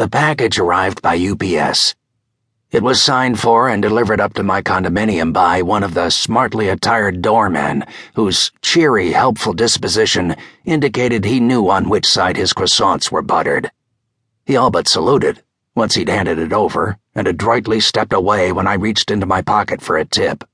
[0.00, 1.94] The package arrived by UPS.
[2.70, 6.70] It was signed for and delivered up to my condominium by one of the smartly
[6.70, 7.84] attired doormen,
[8.14, 13.70] whose cheery, helpful disposition indicated he knew on which side his croissants were buttered.
[14.46, 15.42] He all but saluted
[15.74, 19.82] once he'd handed it over and adroitly stepped away when I reached into my pocket
[19.82, 20.44] for a tip.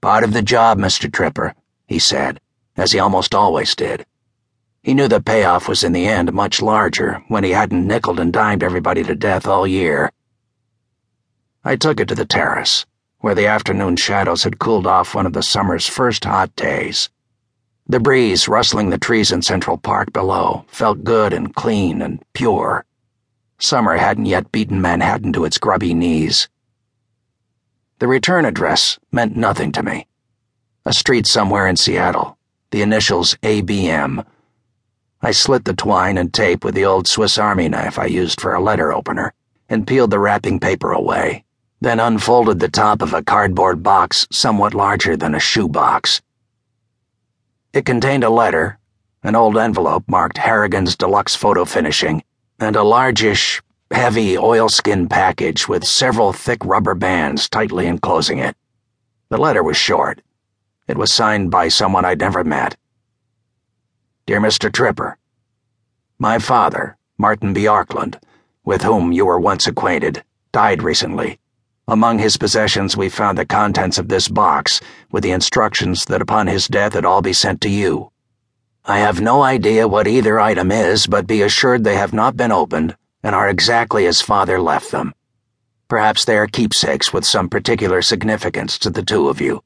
[0.00, 1.12] Part of the job, Mr.
[1.12, 1.56] Tripper,
[1.88, 2.40] he said,
[2.76, 4.06] as he almost always did.
[4.84, 8.30] He knew the payoff was in the end much larger when he hadn't nickeled and
[8.30, 10.12] dimed everybody to death all year.
[11.64, 12.84] I took it to the terrace,
[13.20, 17.08] where the afternoon shadows had cooled off one of the summer's first hot days.
[17.86, 22.84] The breeze rustling the trees in Central Park below felt good and clean and pure.
[23.58, 26.50] Summer hadn't yet beaten Manhattan to its grubby knees.
[28.00, 30.08] The return address meant nothing to me.
[30.84, 32.36] A street somewhere in Seattle,
[32.70, 34.26] the initials ABM.
[35.24, 38.52] I slit the twine and tape with the old Swiss Army knife I used for
[38.52, 39.32] a letter opener
[39.70, 41.46] and peeled the wrapping paper away,
[41.80, 46.20] then unfolded the top of a cardboard box somewhat larger than a shoebox.
[47.72, 48.78] It contained a letter,
[49.22, 52.22] an old envelope marked Harrigan's Deluxe Photo Finishing
[52.60, 58.58] and a largish, heavy oilskin package with several thick rubber bands tightly enclosing it.
[59.30, 60.20] The letter was short.
[60.86, 62.76] It was signed by someone I'd never met.
[64.26, 64.72] Dear Mr.
[64.72, 65.18] Tripper,
[66.18, 68.18] My father, Martin Bjorklund,
[68.64, 71.38] with whom you were once acquainted, died recently.
[71.88, 74.80] Among his possessions, we found the contents of this box,
[75.12, 78.12] with the instructions that upon his death it all be sent to you.
[78.86, 82.50] I have no idea what either item is, but be assured they have not been
[82.50, 85.12] opened and are exactly as father left them.
[85.86, 89.62] Perhaps they are keepsakes with some particular significance to the two of you.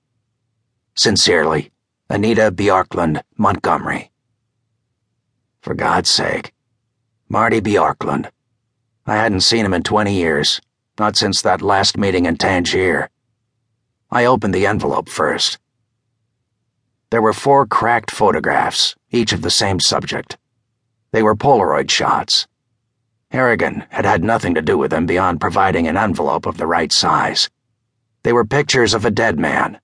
[0.97, 1.71] Sincerely,
[2.11, 4.11] Anita Bjorklund Montgomery.
[5.61, 6.53] For God's sake.
[7.29, 8.31] Marty Bjorklund.
[9.07, 10.61] I hadn't seen him in 20 years,
[10.99, 13.11] not since that last meeting in Tangier.
[14.11, 15.59] I opened the envelope first.
[17.11, 20.39] There were four cracked photographs, each of the same subject.
[21.11, 22.47] They were Polaroid shots.
[23.31, 26.93] Harrigan had had nothing to do with them beyond providing an envelope of the right
[26.93, 27.51] size.
[28.23, 29.81] They were pictures of a dead man.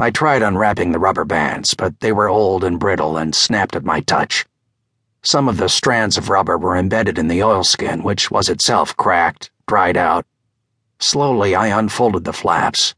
[0.00, 3.84] I tried unwrapping the rubber bands, but they were old and brittle and snapped at
[3.84, 4.44] my touch.
[5.22, 9.52] Some of the strands of rubber were embedded in the oilskin, which was itself cracked,
[9.68, 10.26] dried out.
[10.98, 12.94] Slowly, I unfolded the flaps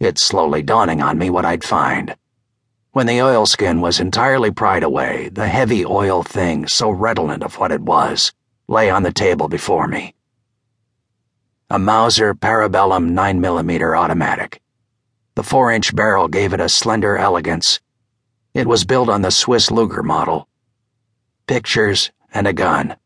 [0.00, 2.14] it slowly dawning on me what I'd find.
[2.92, 7.72] When the oilskin was entirely pried away, the heavy oil thing, so redolent of what
[7.72, 8.32] it was,
[8.68, 10.14] lay on the table before me.
[11.70, 14.60] A Mauser Parabellum 9mm automatic.
[15.38, 17.78] The four inch barrel gave it a slender elegance.
[18.54, 20.48] It was built on the Swiss Luger model.
[21.46, 22.96] Pictures and a gun.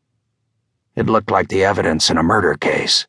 [0.95, 3.05] It looked like the evidence in a murder case.